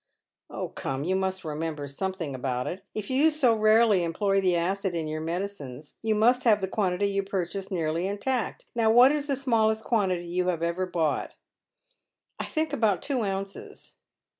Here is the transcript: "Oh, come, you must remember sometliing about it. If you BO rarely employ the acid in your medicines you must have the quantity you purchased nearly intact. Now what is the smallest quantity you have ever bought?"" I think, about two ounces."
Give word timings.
"Oh, 0.49 0.69
come, 0.69 1.03
you 1.03 1.15
must 1.15 1.45
remember 1.45 1.85
sometliing 1.85 2.33
about 2.33 2.65
it. 2.65 2.83
If 2.95 3.11
you 3.11 3.29
BO 3.39 3.53
rarely 3.55 4.03
employ 4.03 4.41
the 4.41 4.55
acid 4.55 4.95
in 4.95 5.07
your 5.07 5.21
medicines 5.21 5.93
you 6.01 6.15
must 6.15 6.43
have 6.43 6.59
the 6.59 6.67
quantity 6.67 7.05
you 7.11 7.21
purchased 7.21 7.69
nearly 7.69 8.07
intact. 8.07 8.65
Now 8.73 8.89
what 8.89 9.11
is 9.11 9.27
the 9.27 9.35
smallest 9.35 9.83
quantity 9.85 10.25
you 10.25 10.47
have 10.47 10.63
ever 10.63 10.87
bought?"" 10.87 11.35
I 12.39 12.45
think, 12.45 12.73
about 12.73 13.03
two 13.03 13.21
ounces." 13.21 13.97